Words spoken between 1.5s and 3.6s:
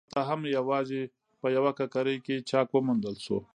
یوه ککرۍ کې چاک وموندل شو.